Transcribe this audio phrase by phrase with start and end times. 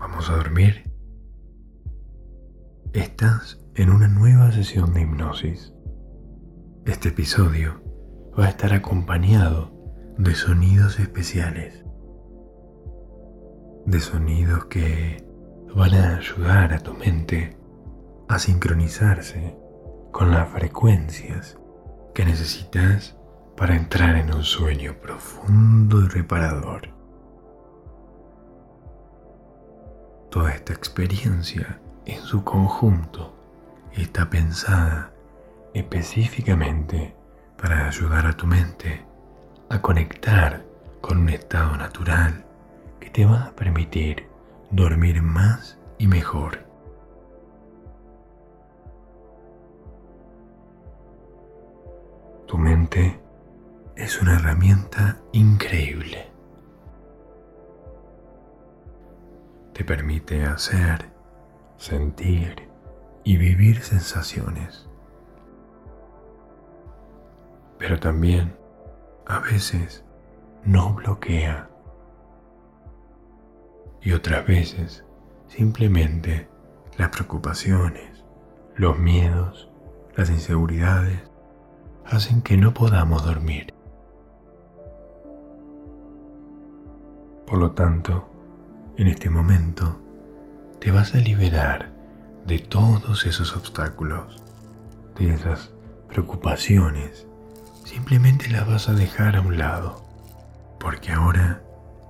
[0.00, 0.90] Vamos a dormir.
[2.94, 5.74] Estás en una nueva sesión de hipnosis.
[6.86, 7.82] Este episodio
[8.36, 9.70] va a estar acompañado
[10.16, 11.84] de sonidos especiales.
[13.84, 15.22] De sonidos que
[15.76, 17.58] van a ayudar a tu mente
[18.30, 19.54] a sincronizarse
[20.12, 21.58] con las frecuencias
[22.14, 23.18] que necesitas
[23.54, 26.99] para entrar en un sueño profundo y reparador.
[30.30, 33.34] Toda esta experiencia en su conjunto
[33.92, 35.12] está pensada
[35.74, 37.16] específicamente
[37.58, 39.04] para ayudar a tu mente
[39.68, 40.64] a conectar
[41.00, 42.44] con un estado natural
[43.00, 44.28] que te va a permitir
[44.70, 46.64] dormir más y mejor.
[52.46, 53.20] Tu mente
[53.96, 56.29] es una herramienta increíble.
[59.80, 61.10] Te permite hacer,
[61.78, 62.68] sentir
[63.24, 64.86] y vivir sensaciones.
[67.78, 68.58] Pero también
[69.26, 70.04] a veces
[70.64, 71.70] no bloquea.
[74.02, 75.02] Y otras veces
[75.46, 76.46] simplemente
[76.98, 78.22] las preocupaciones,
[78.76, 79.70] los miedos,
[80.14, 81.22] las inseguridades
[82.04, 83.72] hacen que no podamos dormir.
[87.46, 88.29] Por lo tanto,
[89.00, 89.98] en este momento
[90.78, 91.90] te vas a liberar
[92.46, 94.42] de todos esos obstáculos,
[95.18, 95.72] de esas
[96.06, 97.26] preocupaciones.
[97.82, 100.04] Simplemente las vas a dejar a un lado,
[100.78, 101.62] porque ahora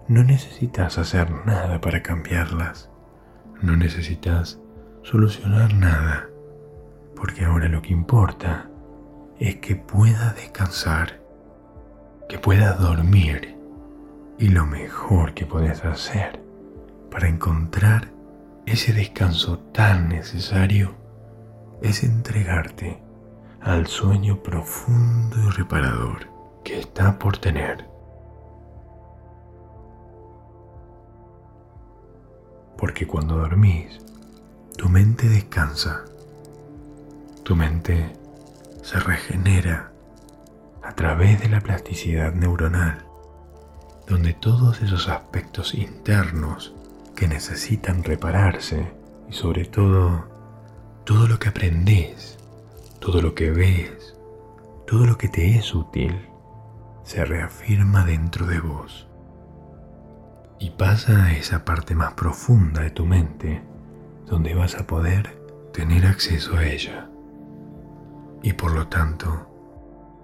[0.08, 2.90] no necesitas hacer nada para cambiarlas,
[3.62, 4.58] no necesitas
[5.04, 6.28] solucionar nada,
[7.14, 8.68] porque ahora lo que importa
[9.38, 11.22] es que puedas descansar,
[12.28, 13.56] que puedas dormir
[14.40, 16.49] y lo mejor que puedes hacer
[17.10, 18.12] para encontrar
[18.66, 20.94] ese descanso tan necesario
[21.82, 23.02] es entregarte
[23.60, 26.28] al sueño profundo y reparador
[26.64, 27.88] que está por tener.
[32.78, 34.00] Porque cuando dormís,
[34.76, 36.04] tu mente descansa,
[37.42, 38.12] tu mente
[38.82, 39.92] se regenera
[40.82, 43.04] a través de la plasticidad neuronal,
[44.06, 46.74] donde todos esos aspectos internos
[47.20, 48.94] que necesitan repararse
[49.28, 50.24] y sobre todo
[51.04, 52.38] todo lo que aprendes,
[52.98, 54.16] todo lo que ves,
[54.86, 56.30] todo lo que te es útil,
[57.02, 59.06] se reafirma dentro de vos
[60.58, 63.62] y pasa a esa parte más profunda de tu mente
[64.24, 65.38] donde vas a poder
[65.74, 67.10] tener acceso a ella.
[68.42, 69.46] Y por lo tanto,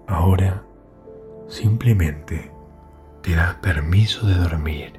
[0.07, 0.63] ahora
[1.47, 2.51] simplemente
[3.21, 4.96] te das permiso de dormir.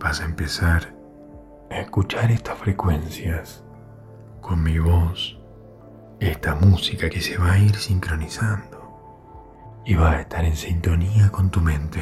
[0.00, 0.94] Vas a empezar
[1.70, 3.62] a escuchar estas frecuencias
[4.40, 5.38] con mi voz,
[6.20, 11.50] esta música que se va a ir sincronizando y va a estar en sintonía con
[11.50, 12.00] tu mente.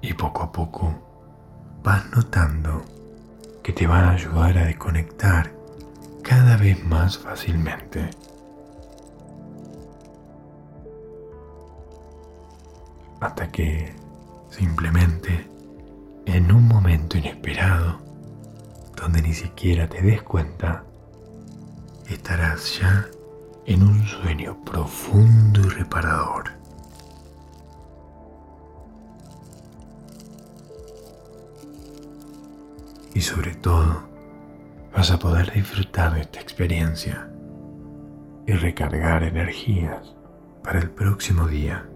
[0.00, 0.94] Y poco a poco
[1.82, 2.82] vas notando
[3.62, 5.52] que te va a ayudar a desconectar
[6.22, 8.10] cada vez más fácilmente.
[13.22, 13.94] hasta que
[14.50, 15.48] simplemente
[16.32, 17.98] en un momento inesperado,
[18.96, 20.82] donde ni siquiera te des cuenta,
[22.08, 23.06] estarás ya
[23.66, 26.44] en un sueño profundo y reparador.
[33.12, 34.02] Y sobre todo,
[34.94, 37.28] vas a poder disfrutar de esta experiencia
[38.46, 40.14] y recargar energías
[40.64, 41.91] para el próximo día.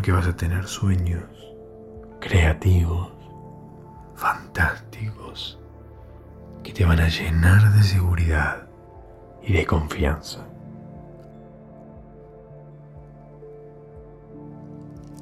[0.00, 1.24] Porque vas a tener sueños
[2.22, 3.12] creativos,
[4.14, 5.58] fantásticos,
[6.62, 8.66] que te van a llenar de seguridad
[9.42, 10.46] y de confianza.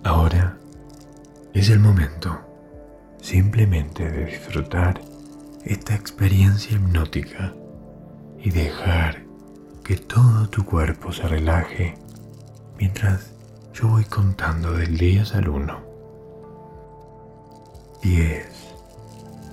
[0.05, 0.57] Ahora
[1.55, 2.39] es el momento
[3.21, 5.01] simplemente de disfrutar
[5.65, 7.53] esta experiencia hipnótica
[8.39, 9.25] y dejar
[9.83, 11.97] que todo tu cuerpo se relaje
[12.79, 13.38] mientras
[13.81, 15.81] yo voy contando del 10 al 1.
[18.03, 18.75] 10.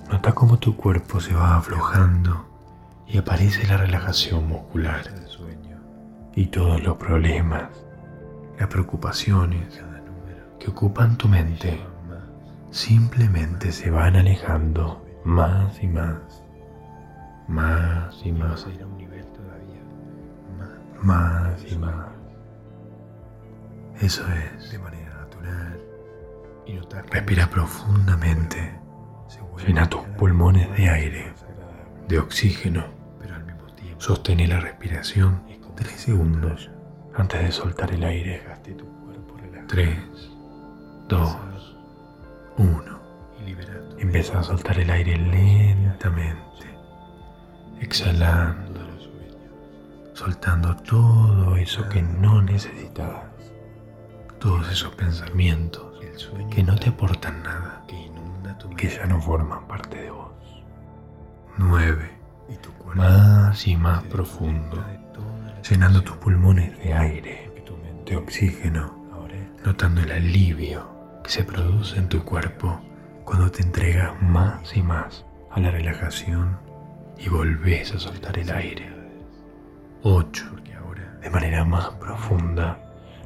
[0.10, 2.44] Nota cómo tu cuerpo se va aflojando
[3.06, 5.04] y aparece la relajación muscular.
[6.33, 7.69] Y todos los problemas,
[8.57, 9.80] las preocupaciones
[10.60, 11.80] que ocupan tu mente
[12.71, 16.44] simplemente se van alejando más y más,
[17.48, 18.66] más y más,
[21.04, 22.15] más y más.
[24.01, 25.80] Eso es, de manera natural,
[27.12, 28.80] Respira profundamente.
[29.65, 31.33] Llena tus pulmones de aire,
[32.07, 32.86] de oxígeno.
[33.97, 35.42] Sostén la respiración
[35.75, 36.71] 3 segundos
[37.15, 38.42] antes de soltar el aire.
[39.68, 39.97] 3,
[41.09, 41.77] 2,
[42.57, 43.00] 1.
[44.00, 46.68] Empieza a soltar el aire lentamente,
[47.81, 48.81] exhalando,
[50.13, 53.24] soltando todo eso que no necesitas,
[54.45, 55.81] todos esos pensamientos
[56.51, 57.83] que no te aportan nada,
[58.77, 60.30] que ya no forman parte de vos.
[61.57, 62.12] 9.
[62.94, 64.86] Más y más profundo,
[65.68, 67.51] llenando tus pulmones de aire,
[68.06, 68.94] de oxígeno,
[69.65, 70.92] notando el alivio
[71.24, 72.80] que se produce en tu cuerpo
[73.24, 76.59] cuando te entregas más y más a la relajación
[77.18, 78.94] y volvés a soltar el aire.
[80.03, 80.45] 8.
[81.24, 82.85] De manera más profunda,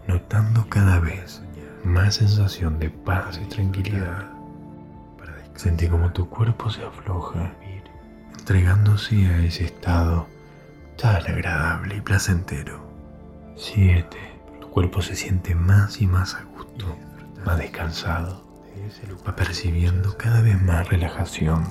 [0.10, 1.44] notando cada vez
[1.84, 4.26] más sensación de paz y tranquilidad.
[5.56, 7.54] Sentí como tu cuerpo se afloja,
[8.40, 10.28] entregándose a ese estado
[10.98, 12.82] tan agradable y placentero.
[13.56, 14.18] 7.
[14.60, 16.98] Tu cuerpo se siente más y más a gusto,
[17.46, 18.44] más descansado.
[19.28, 21.68] Va percibiendo cada vez más relajación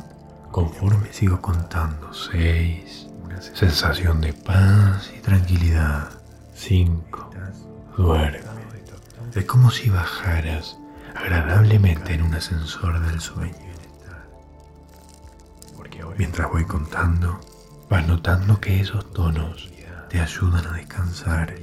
[0.53, 2.13] conforme sigo contando.
[2.13, 3.09] 6.
[3.55, 6.11] Sensación de paz y tranquilidad.
[6.55, 7.28] 5.
[7.99, 8.39] Duerme.
[9.35, 10.79] Es como si bajaras
[11.17, 13.57] agradablemente en un ascensor del sueño.
[16.17, 17.41] Mientras voy contando,
[17.91, 19.69] vas notando que esos tonos
[20.11, 21.57] te ayudan a descansar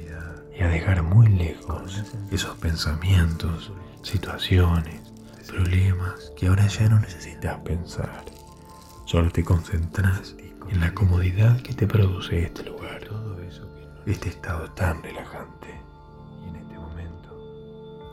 [0.54, 3.72] y a dejar muy lejos esos pensamientos,
[4.02, 5.00] situaciones,
[5.48, 8.26] problemas que ahora ya no necesitas pensar.
[9.06, 10.36] Solo te concentras
[10.68, 13.08] en la comodidad que te produce este lugar,
[14.04, 15.55] este estado tan relajante.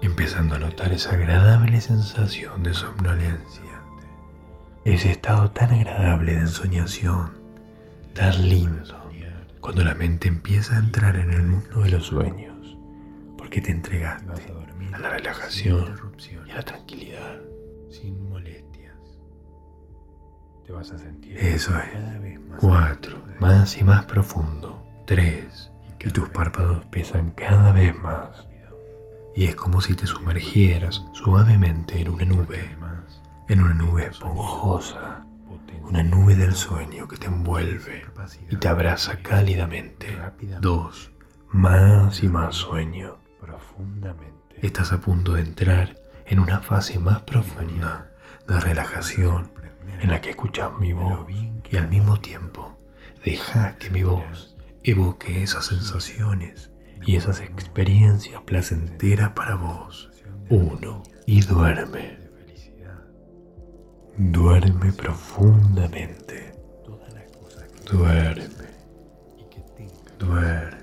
[0.05, 3.81] Empezando a notar esa agradable sensación de somnolencia,
[4.85, 7.31] ese estado tan agradable de ensoñación,
[8.13, 9.03] tan lindo,
[9.61, 12.77] cuando la mente empieza a entrar en el mundo de los sueños,
[13.37, 14.53] porque te entregaste
[14.93, 15.95] a la relajación
[16.47, 17.39] y a la tranquilidad,
[17.89, 18.97] sin molestias.
[20.65, 22.39] Te vas a sentir Eso es.
[22.59, 24.85] Cuatro, más y más profundo.
[25.05, 28.47] Tres, y tus párpados pesan cada vez más.
[29.35, 32.77] Y es como si te sumergieras suavemente en una nube,
[33.49, 35.25] en una nube esponjosa,
[35.81, 38.05] una nube del sueño que te envuelve
[38.49, 40.07] y te abraza cálidamente.
[40.61, 41.11] Dos,
[41.49, 43.17] más y más sueño.
[44.61, 48.11] Estás a punto de entrar en una fase más profunda
[48.47, 49.51] de relajación
[49.99, 52.77] en la que escuchas mi voz y al mismo tiempo
[53.25, 56.72] deja que mi voz evoque esas sensaciones
[57.05, 60.09] y esas experiencias placenteras para vos.
[60.49, 62.19] Uno, y duerme.
[64.17, 66.53] Duerme profundamente.
[67.91, 68.43] Duerme.
[70.19, 70.77] Duerme.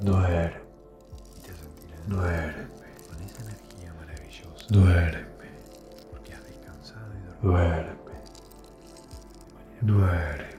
[0.00, 0.60] Duerme.
[2.06, 2.66] Duerme.
[4.68, 5.28] Duerme.
[7.42, 7.96] Duerme.
[9.82, 10.57] Duerme.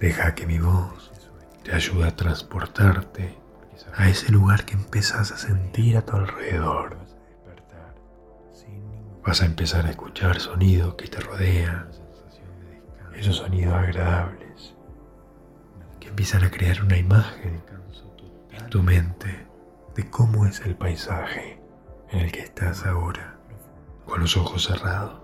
[0.00, 1.12] Deja que mi voz
[1.62, 3.38] te ayude a transportarte
[3.94, 6.98] a ese lugar que empezás a sentir a tu alrededor.
[9.24, 11.88] Vas a empezar a escuchar sonidos que te rodean,
[13.14, 14.74] esos sonidos agradables,
[15.98, 17.62] que empiezan a crear una imagen
[18.50, 19.46] en tu mente
[19.94, 21.60] de cómo es el paisaje
[22.10, 23.38] en el que estás ahora,
[24.04, 25.22] con los ojos cerrados,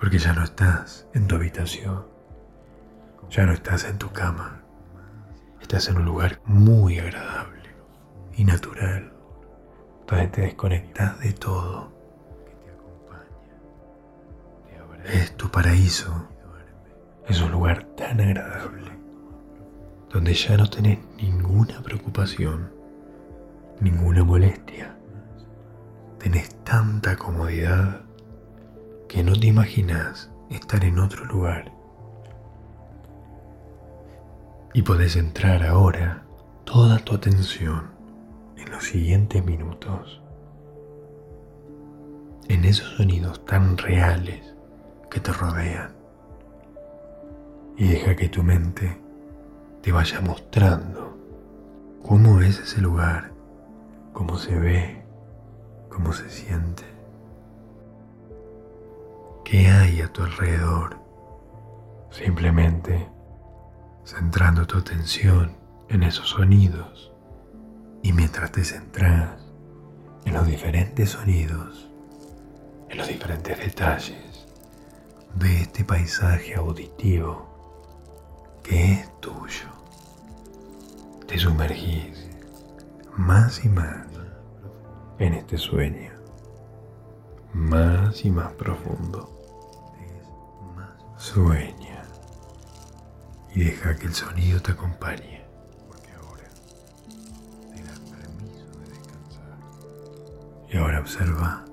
[0.00, 2.15] porque ya no estás en tu habitación,
[3.30, 4.62] ya no estás en tu cama,
[5.60, 7.74] estás en un lugar muy agradable
[8.36, 9.12] y natural,
[10.06, 11.94] donde te desconectas de todo.
[15.12, 16.28] Es tu paraíso,
[17.28, 18.90] es un lugar tan agradable,
[20.10, 22.76] donde ya no tenés ninguna preocupación
[23.80, 24.96] ninguna molestia.
[26.18, 28.02] Tenés tanta comodidad
[29.08, 31.72] que no te imaginas estar en otro lugar.
[34.74, 36.24] Y podés entrar ahora
[36.64, 37.90] toda tu atención
[38.56, 40.20] en los siguientes minutos,
[42.48, 44.54] en esos sonidos tan reales
[45.10, 45.94] que te rodean.
[47.76, 49.00] Y deja que tu mente
[49.82, 51.16] te vaya mostrando
[52.02, 53.36] cómo es ese lugar
[54.16, 55.04] cómo se ve,
[55.90, 56.84] cómo se siente,
[59.44, 60.96] qué hay a tu alrededor.
[62.08, 63.10] Simplemente
[64.06, 65.56] centrando tu atención
[65.88, 67.12] en esos sonidos
[68.04, 69.40] y mientras te centras
[70.24, 71.90] en los diferentes sonidos,
[72.88, 74.46] en los diferentes detalles
[75.34, 77.48] de este paisaje auditivo
[78.62, 79.68] que es tuyo,
[81.26, 82.30] te sumergís
[83.16, 84.06] más y más
[85.18, 86.12] en este sueño,
[87.52, 89.32] más y más profundo.
[91.16, 91.85] Sueña
[93.56, 95.42] y deja que el sonido te acompañe,
[95.88, 96.44] porque ahora
[97.74, 99.58] te das permiso de descansar.
[100.68, 101.64] Y ahora observa,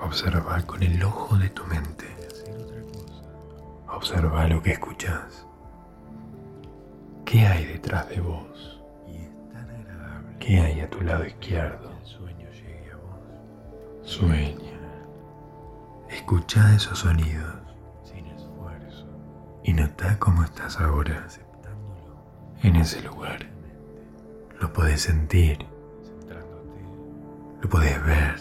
[0.00, 2.06] observa con el ojo de tu mente,
[3.88, 5.44] observa lo que escuchas.
[7.24, 8.80] ¿Qué hay detrás de vos?
[10.38, 11.90] ¿Qué hay a tu lado izquierdo?
[14.04, 14.78] Sueña.
[16.08, 17.59] Escucha esos sonidos
[19.70, 21.28] y nota cómo estás ahora
[22.64, 23.46] en ese lugar.
[24.60, 25.64] Lo puedes sentir,
[27.62, 28.34] lo puedes ver.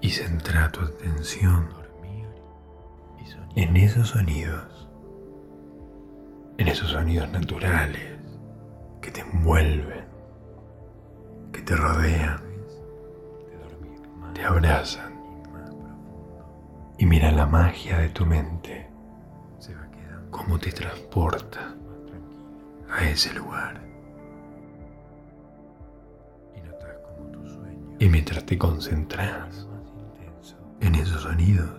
[0.00, 1.68] Y centra tu atención
[3.56, 4.88] en esos sonidos,
[6.58, 8.20] en esos sonidos naturales
[9.00, 10.04] que te envuelven,
[11.52, 12.40] que te rodean,
[14.32, 15.15] te abrazan
[16.98, 18.88] y mira la magia de tu mente,
[20.30, 21.74] cómo te transporta
[22.90, 23.80] a ese lugar.
[27.98, 29.66] Y mientras te concentras
[30.80, 31.70] en esos sonidos,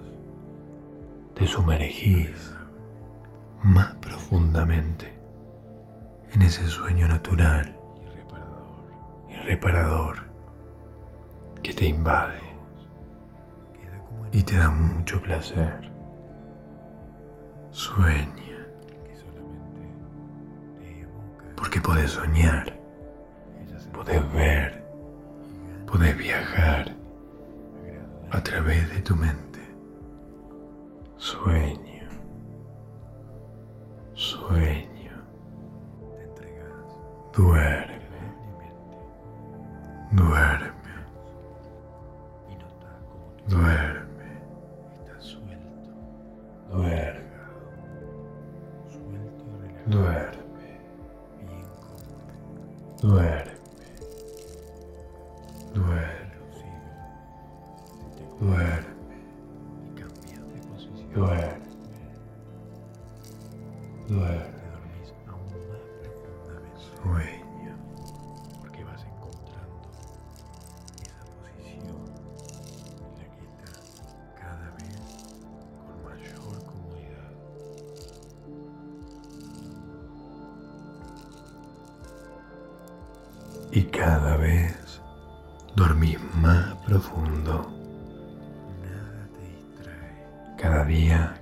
[1.35, 2.55] te sumergís
[3.63, 5.13] más profundamente
[6.33, 7.75] en ese sueño natural
[9.29, 10.17] y reparador
[11.61, 12.46] que te invade
[14.31, 15.91] y te da mucho placer.
[17.71, 18.65] Sueña,
[21.55, 22.73] porque puedes soñar,
[23.93, 24.83] puedes ver,
[25.85, 26.95] puedes viajar
[28.31, 29.59] a través de tu mente.
[31.17, 32.09] Sueño,
[34.13, 35.11] sueño,
[37.33, 37.97] duerme,
[40.11, 40.77] duerme.
[43.47, 43.86] Duerme.
[84.37, 85.01] Vez
[85.75, 87.71] dormís más profundo.
[90.57, 91.35] Cada día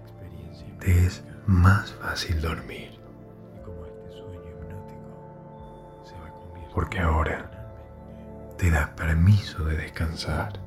[0.80, 3.00] te es más fácil dormir.
[6.74, 7.50] Porque ahora
[8.58, 10.60] te das permiso de descansar.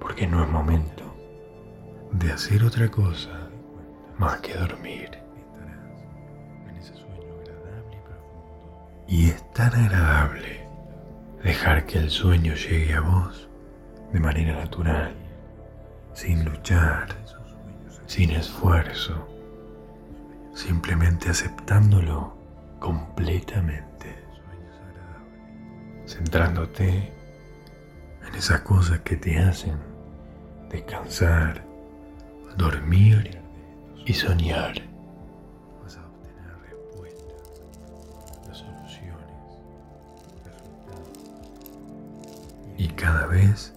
[0.00, 1.04] Porque no es momento
[2.12, 3.48] de hacer otra cosa
[4.18, 5.15] más que dormir.
[9.08, 10.66] Y es tan agradable
[11.42, 13.48] dejar que el sueño llegue a vos
[14.12, 15.14] de manera natural,
[16.12, 17.08] sin luchar,
[18.06, 19.28] sin esfuerzo,
[20.54, 22.36] simplemente aceptándolo
[22.80, 24.16] completamente,
[26.06, 27.12] centrándote
[28.26, 29.78] en esas cosas que te hacen
[30.70, 31.64] descansar,
[32.56, 33.40] dormir
[34.04, 34.95] y soñar.
[42.96, 43.72] Cada vez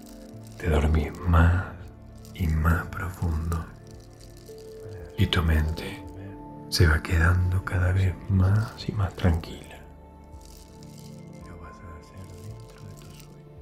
[0.57, 1.65] te dormís más
[2.33, 3.65] y más profundo.
[5.17, 6.01] Y tu mente
[6.69, 9.79] se va quedando cada vez más y más tranquila.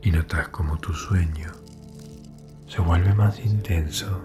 [0.02, 1.52] Y notas como tu sueño
[2.68, 4.24] se vuelve más intenso,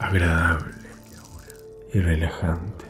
[0.00, 0.74] agradable
[1.94, 2.84] y relajante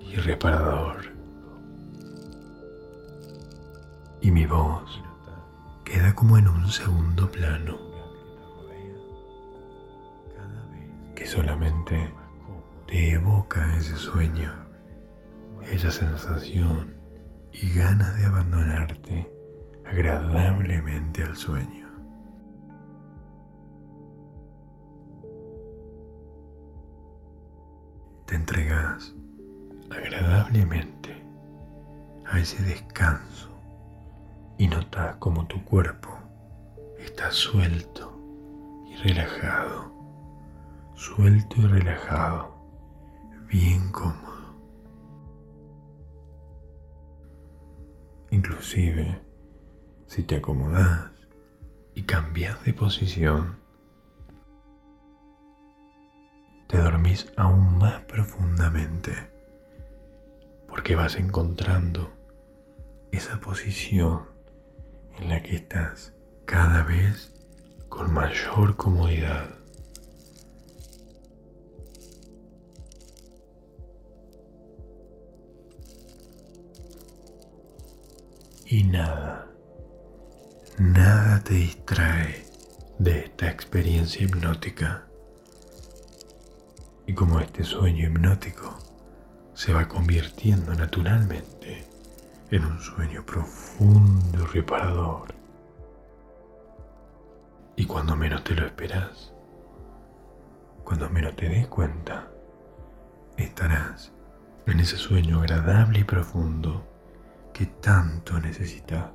[0.00, 1.09] y reparador.
[4.20, 5.02] y mi voz
[5.84, 7.78] queda como en un segundo plano
[11.14, 12.12] que solamente
[12.86, 14.52] te evoca ese sueño,
[15.62, 16.96] esa sensación
[17.52, 19.30] y ganas de abandonarte
[19.84, 21.88] agradablemente al sueño.
[28.26, 29.14] Te entregas
[29.90, 31.22] agradablemente
[32.24, 33.49] a ese descanso
[34.60, 36.10] y notas como tu cuerpo
[36.98, 38.12] está suelto
[38.86, 39.90] y relajado,
[40.94, 42.54] suelto y relajado,
[43.48, 44.54] bien cómodo.
[48.28, 49.22] Inclusive,
[50.06, 51.10] si te acomodas
[51.94, 53.56] y cambias de posición,
[56.66, 59.32] te dormís aún más profundamente
[60.68, 62.12] porque vas encontrando
[63.10, 64.29] esa posición
[65.20, 66.12] en la que estás
[66.46, 67.32] cada vez
[67.88, 69.50] con mayor comodidad.
[78.66, 79.50] Y nada,
[80.78, 82.46] nada te distrae
[82.98, 85.06] de esta experiencia hipnótica.
[87.06, 88.78] Y como este sueño hipnótico
[89.54, 91.89] se va convirtiendo naturalmente
[92.50, 95.34] en un sueño profundo y reparador.
[97.76, 99.32] Y cuando menos te lo esperas,
[100.84, 102.28] cuando menos te des cuenta,
[103.36, 104.12] estarás
[104.66, 106.84] en ese sueño agradable y profundo
[107.52, 109.10] que tanto necesitas.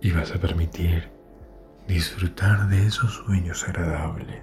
[0.00, 1.10] Y vas a permitir
[1.86, 4.42] disfrutar de esos sueños agradables.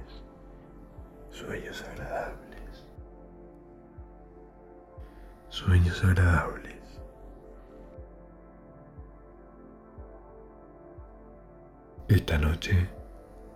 [1.31, 2.38] Sueños agradables.
[5.49, 6.77] Sueños agradables.
[12.07, 12.87] Esta noche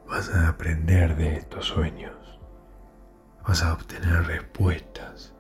[0.07, 2.15] vas a aprender de estos sueños.
[3.47, 5.35] Vas a obtener respuestas,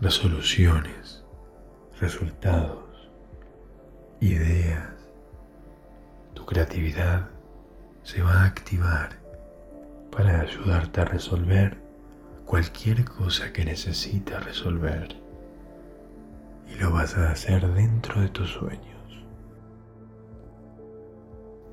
[0.00, 1.22] resoluciones,
[2.00, 3.10] resultados,
[4.20, 4.88] ideas.
[6.32, 7.28] Tu creatividad
[8.04, 9.10] se va a activar
[10.10, 11.76] para ayudarte a resolver
[12.46, 15.23] cualquier cosa que necesites resolver.
[16.68, 19.24] Y lo vas a hacer dentro de tus sueños.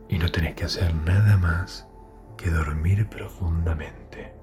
[0.10, 1.88] Y no tenés que hacer nada más
[2.38, 4.34] que dormir profundamente.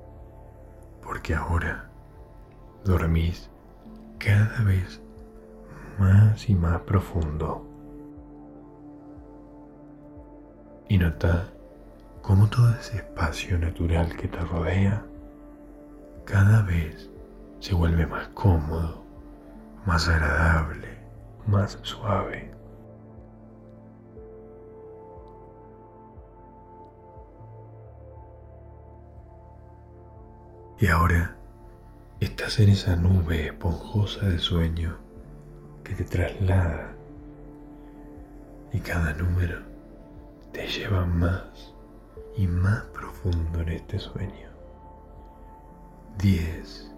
[1.03, 1.91] Porque ahora
[2.85, 3.51] dormís
[4.19, 5.01] cada vez
[5.99, 7.65] más y más profundo.
[10.89, 11.51] Y nota
[12.23, 15.05] cómo todo ese espacio natural que te rodea
[16.25, 17.11] cada vez
[17.61, 18.98] se vuelve más cómodo,
[19.87, 20.99] más agradable,
[21.47, 22.51] más suave.
[30.81, 31.37] Y ahora
[32.21, 34.97] estás en esa nube esponjosa de sueño
[35.83, 36.93] que te traslada
[38.73, 39.59] y cada número
[40.53, 41.75] te lleva más
[42.37, 44.49] y más profundo en este sueño.
[46.19, 46.93] 10.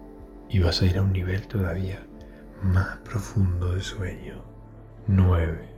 [0.49, 2.05] Y vas a ir a un nivel todavía
[2.63, 4.43] más profundo de sueño.
[5.07, 5.69] 9.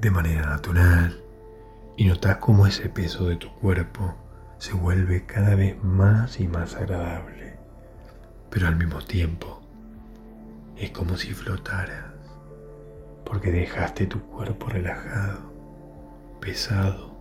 [0.00, 1.22] De manera natural.
[1.96, 4.14] Y notas cómo ese peso de tu cuerpo
[4.58, 7.58] se vuelve cada vez más y más agradable.
[8.50, 9.60] Pero al mismo tiempo
[10.76, 12.06] es como si flotaras.
[13.24, 15.52] Porque dejaste tu cuerpo relajado,
[16.40, 17.16] pesado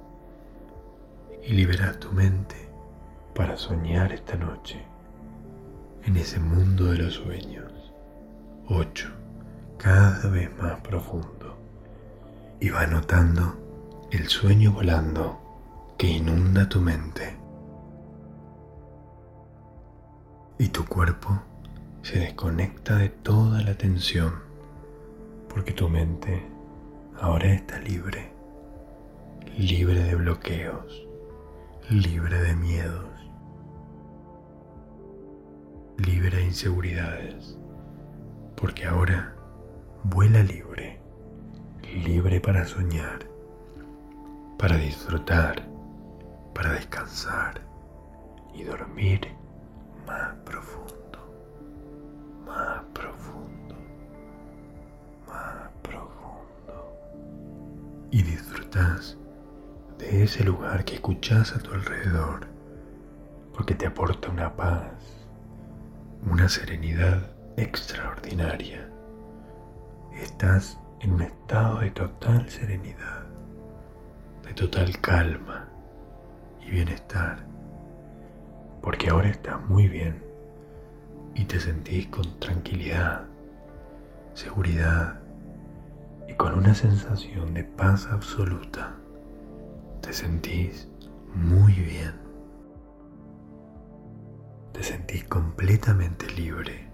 [1.43, 2.69] y liberas tu mente
[3.33, 4.83] para soñar esta noche
[6.03, 7.66] en ese mundo de los sueños.
[8.67, 9.07] 8.
[9.77, 11.57] Cada vez más profundo.
[12.59, 13.55] Y va notando
[14.11, 15.39] el sueño volando
[15.97, 17.37] que inunda tu mente.
[20.59, 21.39] Y tu cuerpo
[22.01, 24.33] se desconecta de toda la tensión
[25.49, 26.45] porque tu mente
[27.19, 28.31] ahora está libre,
[29.57, 31.07] libre de bloqueos
[31.89, 33.07] libre de miedos,
[35.97, 37.57] libre de inseguridades,
[38.57, 39.35] porque ahora
[40.03, 40.99] vuela libre,
[42.03, 43.19] libre para soñar,
[44.57, 45.63] para disfrutar,
[46.55, 47.61] para descansar
[48.55, 49.31] y dormir
[50.07, 51.19] más profundo,
[52.47, 53.75] más profundo,
[55.27, 56.97] más profundo.
[58.09, 59.17] Y disfrutas
[59.99, 62.47] de ese lugar que escuchas a tu alrededor,
[63.53, 64.93] porque te aporta una paz,
[66.27, 68.87] una serenidad extraordinaria.
[70.13, 73.25] Estás en un estado de total serenidad,
[74.43, 75.67] de total calma
[76.61, 77.39] y bienestar,
[78.81, 80.23] porque ahora estás muy bien
[81.33, 83.25] y te sentís con tranquilidad,
[84.35, 85.19] seguridad
[86.27, 88.95] y con una sensación de paz absoluta
[90.01, 90.87] te sentís
[91.33, 92.27] muy bien.
[94.73, 96.86] te sentís completamente libre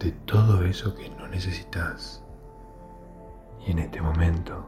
[0.00, 2.22] de todo eso que no necesitas.
[3.66, 4.66] Y en este momento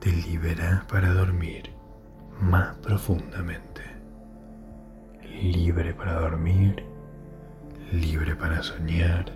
[0.00, 1.70] te liberas para dormir
[2.40, 3.82] más profundamente.
[5.22, 6.84] Libre para dormir,
[7.92, 9.32] libre para soñar,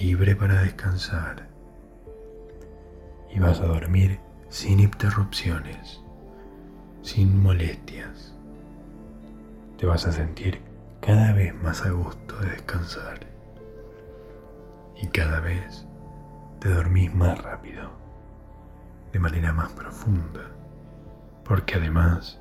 [0.00, 1.46] libre para descansar.
[3.30, 6.00] Y vas a dormir sin interrupciones,
[7.02, 8.34] sin molestias.
[9.76, 10.60] Te vas a sentir
[11.00, 13.27] cada vez más a gusto de descansar.
[15.00, 15.86] Y cada vez
[16.60, 17.90] te dormís más rápido,
[19.12, 20.50] de manera más profunda,
[21.44, 22.40] porque además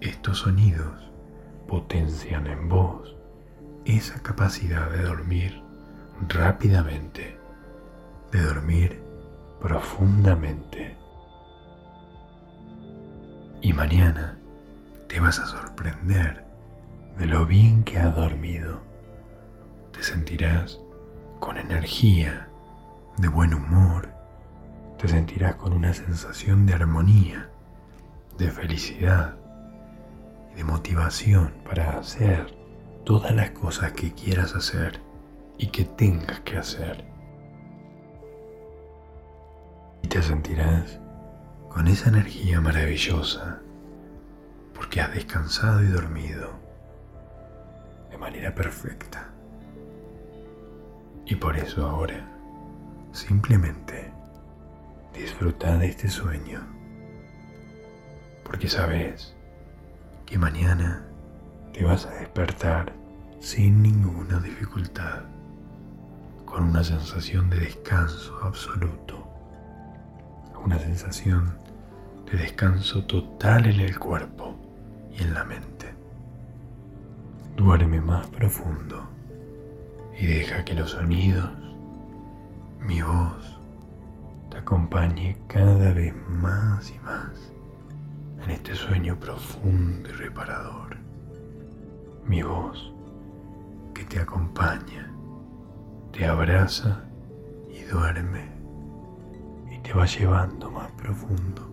[0.00, 1.10] estos sonidos
[1.66, 3.16] potencian en vos
[3.84, 5.62] esa capacidad de dormir
[6.28, 7.38] rápidamente,
[8.32, 9.02] de dormir
[9.60, 10.96] profundamente.
[13.62, 14.38] Y mañana
[15.08, 16.44] te vas a sorprender
[17.18, 18.80] de lo bien que has dormido.
[19.92, 20.80] Te sentirás
[21.46, 22.48] con energía,
[23.18, 24.08] de buen humor,
[24.98, 27.48] te sentirás con una sensación de armonía,
[28.36, 29.36] de felicidad
[30.50, 32.52] y de motivación para hacer
[33.04, 35.00] todas las cosas que quieras hacer
[35.56, 37.04] y que tengas que hacer.
[40.02, 40.98] Y te sentirás
[41.68, 43.60] con esa energía maravillosa
[44.74, 46.50] porque has descansado y dormido
[48.10, 49.35] de manera perfecta.
[51.26, 52.24] Y por eso ahora
[53.10, 54.12] simplemente
[55.12, 56.60] disfruta de este sueño.
[58.44, 59.34] Porque sabes
[60.24, 61.04] que mañana
[61.72, 62.92] te vas a despertar
[63.40, 65.24] sin ninguna dificultad,
[66.44, 69.26] con una sensación de descanso absoluto,
[70.64, 71.58] una sensación
[72.30, 74.56] de descanso total en el cuerpo
[75.12, 75.92] y en la mente.
[77.56, 79.15] Duerme más profundo
[80.18, 81.50] y deja que los sonidos,
[82.80, 83.58] mi voz,
[84.50, 87.52] te acompañe cada vez más y más
[88.42, 90.96] en este sueño profundo y reparador.
[92.24, 92.92] Mi voz
[93.94, 95.12] que te acompaña,
[96.12, 97.04] te abraza
[97.70, 98.48] y duerme
[99.70, 101.68] y te va llevando más profundo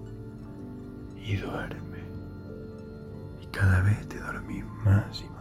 [1.16, 2.00] y duerme
[3.42, 5.33] y cada vez te dormís más y